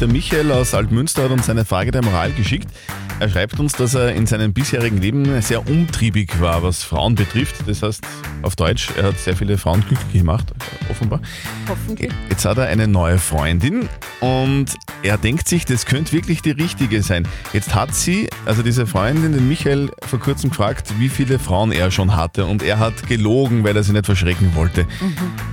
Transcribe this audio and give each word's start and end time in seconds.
Der 0.00 0.08
Michael 0.08 0.50
aus 0.50 0.72
Altmünster 0.72 1.24
hat 1.24 1.30
uns 1.30 1.50
eine 1.50 1.66
Frage 1.66 1.90
der 1.90 2.02
Moral 2.02 2.32
geschickt. 2.32 2.70
Er 3.18 3.28
schreibt 3.28 3.60
uns, 3.60 3.74
dass 3.74 3.94
er 3.94 4.14
in 4.14 4.26
seinem 4.26 4.54
bisherigen 4.54 4.96
Leben 4.96 5.42
sehr 5.42 5.68
umtriebig 5.68 6.40
war, 6.40 6.62
was 6.62 6.82
Frauen 6.82 7.16
betrifft. 7.16 7.56
Das 7.66 7.82
heißt, 7.82 8.02
auf 8.40 8.56
Deutsch, 8.56 8.88
er 8.96 9.08
hat 9.08 9.18
sehr 9.18 9.36
viele 9.36 9.58
Frauen 9.58 9.84
glücklich 9.86 10.22
gemacht, 10.22 10.54
offenbar. 10.88 11.20
Hoffentlich. 11.68 12.10
Jetzt 12.30 12.46
hat 12.46 12.56
er 12.56 12.68
eine 12.68 12.88
neue 12.88 13.18
Freundin 13.18 13.90
und 14.20 14.74
er 15.02 15.18
denkt 15.18 15.46
sich, 15.48 15.66
das 15.66 15.84
könnte 15.84 16.12
wirklich 16.12 16.40
die 16.40 16.52
richtige 16.52 17.02
sein. 17.02 17.28
Jetzt 17.52 17.74
hat 17.74 17.94
sie, 17.94 18.30
also 18.46 18.62
diese 18.62 18.86
Freundin, 18.86 19.34
den 19.34 19.50
Michael 19.50 19.90
vor 20.06 20.18
kurzem 20.18 20.48
gefragt, 20.48 20.94
wie 20.98 21.10
viele 21.10 21.38
Frauen 21.38 21.72
er 21.72 21.90
schon 21.90 22.16
hatte 22.16 22.46
und 22.46 22.62
er 22.62 22.78
hat 22.78 23.06
gelogen, 23.06 23.64
weil 23.64 23.76
er 23.76 23.82
sie 23.82 23.92
nicht 23.92 24.06
verschrecken 24.06 24.54
wollte. 24.54 24.86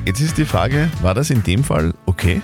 Jetzt 0.06 0.22
ist 0.22 0.38
die 0.38 0.46
Frage, 0.46 0.90
war 1.02 1.14
das 1.14 1.32
in 1.32 1.44
dem 1.44 1.66
Fall 1.66 1.94
okay? 2.06 2.40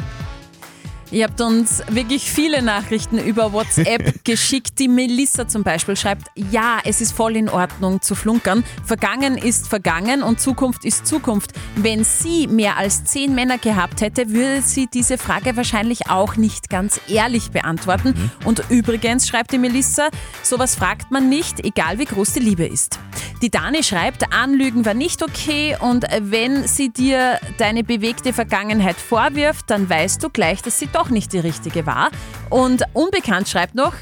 Ihr 1.14 1.26
habt 1.26 1.40
uns 1.42 1.84
wirklich 1.90 2.24
viele 2.32 2.64
Nachrichten 2.64 3.20
über 3.20 3.54
WhatsApp 3.54 4.24
geschickt. 4.24 4.80
Die 4.80 4.88
Melissa 4.88 5.48
zum 5.48 5.62
Beispiel 5.62 5.96
schreibt, 5.96 6.30
ja, 6.36 6.80
es 6.86 7.02
ist 7.02 7.12
voll 7.12 7.36
in 7.38 7.50
Ordnung 7.50 8.02
zu 8.02 8.16
flunkern. 8.16 8.64
Vergangen 8.84 9.38
ist 9.38 9.68
vergangen 9.68 10.24
und 10.24 10.42
Zukunft 10.42 10.86
ist 10.86 11.06
Zukunft. 11.06 11.52
Wenn 11.76 12.04
sie 12.04 12.48
mehr 12.48 12.78
als 12.78 13.06
zehn 13.06 13.36
Männer 13.36 13.60
gehabt 13.60 14.02
hätte, 14.02 14.32
würde 14.32 14.64
sie 14.64 14.88
diese 14.92 15.20
Frage 15.20 15.56
wahrscheinlich 15.56 16.10
auch 16.10 16.36
nicht 16.36 16.72
ganz 16.72 17.00
ehrlich 17.08 17.52
beantworten. 17.52 18.32
Und 18.44 18.64
übrigens, 18.72 19.28
schreibt 19.28 19.52
die 19.52 19.60
Melissa, 19.60 20.10
sowas 20.42 20.76
fragt 20.76 21.12
man 21.12 21.30
nicht, 21.30 21.64
egal 21.64 22.00
wie 22.00 22.06
groß 22.06 22.34
die 22.34 22.40
Liebe 22.40 22.66
ist. 22.66 22.98
Die 23.44 23.50
Dani 23.50 23.84
schreibt, 23.84 24.34
Anlügen 24.34 24.86
war 24.86 24.94
nicht 24.94 25.22
okay 25.22 25.76
und 25.78 26.06
wenn 26.22 26.66
sie 26.66 26.94
dir 26.94 27.40
deine 27.58 27.84
bewegte 27.84 28.32
Vergangenheit 28.32 28.96
vorwirft, 28.96 29.70
dann 29.70 29.90
weißt 29.90 30.24
du 30.24 30.30
gleich, 30.30 30.62
dass 30.62 30.80
sie 30.80 30.88
doch 30.88 31.03
nicht 31.10 31.34
die 31.34 31.40
richtige 31.40 31.86
war. 31.86 32.10
Und 32.50 32.84
Unbekannt 32.94 33.50
schreibt 33.50 33.76
noch, 33.76 33.94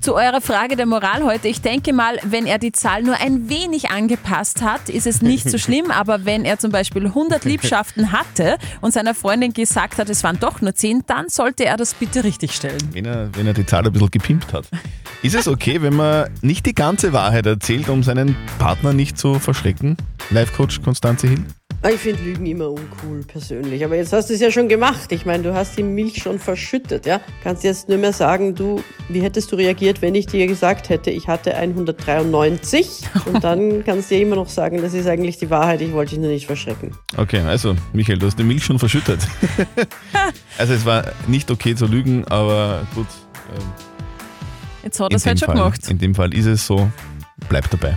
zu 0.00 0.14
eurer 0.14 0.40
Frage 0.40 0.76
der 0.76 0.86
Moral 0.86 1.24
heute, 1.24 1.48
ich 1.48 1.60
denke 1.60 1.92
mal, 1.92 2.18
wenn 2.24 2.46
er 2.46 2.58
die 2.58 2.72
Zahl 2.72 3.02
nur 3.02 3.16
ein 3.20 3.50
wenig 3.50 3.90
angepasst 3.90 4.62
hat, 4.62 4.88
ist 4.88 5.06
es 5.06 5.20
nicht 5.20 5.48
so 5.48 5.58
schlimm, 5.58 5.90
aber 5.90 6.24
wenn 6.24 6.46
er 6.46 6.58
zum 6.58 6.72
Beispiel 6.72 7.06
100 7.06 7.44
Liebschaften 7.44 8.10
hatte 8.10 8.56
und 8.80 8.94
seiner 8.94 9.14
Freundin 9.14 9.52
gesagt 9.52 9.98
hat, 9.98 10.08
es 10.08 10.24
waren 10.24 10.40
doch 10.40 10.62
nur 10.62 10.74
10, 10.74 11.02
dann 11.06 11.28
sollte 11.28 11.66
er 11.66 11.76
das 11.76 11.92
bitte 11.92 12.24
richtig 12.24 12.52
stellen. 12.52 12.80
Wenn 12.92 13.04
er, 13.04 13.28
wenn 13.34 13.46
er 13.46 13.52
die 13.52 13.66
Zahl 13.66 13.86
ein 13.86 13.92
bisschen 13.92 14.10
gepimpt 14.10 14.54
hat. 14.54 14.66
Ist 15.22 15.34
es 15.34 15.46
okay, 15.46 15.82
wenn 15.82 15.94
man 15.94 16.30
nicht 16.40 16.64
die 16.64 16.74
ganze 16.74 17.12
Wahrheit 17.12 17.44
erzählt, 17.44 17.90
um 17.90 18.02
seinen 18.02 18.36
Partner 18.58 18.94
nicht 18.94 19.18
zu 19.18 19.38
verschrecken? 19.38 19.98
Life-Coach 20.30 20.80
Konstanze 20.82 21.28
Hill? 21.28 21.44
Ich 21.88 21.96
finde 21.98 22.22
Lügen 22.22 22.44
immer 22.44 22.68
uncool 22.68 23.22
persönlich. 23.26 23.82
Aber 23.82 23.96
jetzt 23.96 24.12
hast 24.12 24.28
du 24.28 24.34
es 24.34 24.40
ja 24.40 24.50
schon 24.50 24.68
gemacht. 24.68 25.10
Ich 25.12 25.24
meine, 25.24 25.42
du 25.42 25.54
hast 25.54 25.78
die 25.78 25.82
Milch 25.82 26.22
schon 26.22 26.38
verschüttet, 26.38 27.06
ja? 27.06 27.22
Kannst 27.42 27.64
jetzt 27.64 27.88
nur 27.88 27.96
mehr 27.96 28.12
sagen, 28.12 28.54
du, 28.54 28.82
wie 29.08 29.22
hättest 29.22 29.50
du 29.50 29.56
reagiert, 29.56 30.02
wenn 30.02 30.14
ich 30.14 30.26
dir 30.26 30.46
gesagt 30.46 30.90
hätte, 30.90 31.10
ich 31.10 31.26
hatte 31.26 31.56
193? 31.56 33.00
Und 33.24 33.42
dann 33.42 33.82
kannst 33.86 34.10
du 34.10 34.14
dir 34.14 34.20
immer 34.22 34.36
noch 34.36 34.50
sagen, 34.50 34.82
das 34.82 34.92
ist 34.92 35.06
eigentlich 35.06 35.38
die 35.38 35.48
Wahrheit, 35.48 35.80
ich 35.80 35.92
wollte 35.92 36.10
dich 36.10 36.18
nur 36.20 36.30
nicht 36.30 36.46
verschrecken. 36.46 36.92
Okay, 37.16 37.40
also 37.40 37.74
Michael, 37.94 38.18
du 38.18 38.26
hast 38.26 38.38
die 38.38 38.44
Milch 38.44 38.62
schon 38.62 38.78
verschüttet. 38.78 39.20
also 40.58 40.74
es 40.74 40.84
war 40.84 41.04
nicht 41.28 41.50
okay 41.50 41.74
zu 41.74 41.86
lügen, 41.86 42.26
aber 42.26 42.86
gut. 42.94 43.06
ähm, 43.56 43.64
Jetzt 44.82 45.00
hat 45.00 45.12
er 45.12 45.16
es 45.16 45.24
halt 45.24 45.40
schon 45.40 45.54
gemacht. 45.54 45.88
In 45.88 45.98
dem 45.98 46.14
Fall 46.14 46.34
ist 46.34 46.46
es 46.46 46.66
so, 46.66 46.90
bleib 47.48 47.70
dabei. 47.70 47.96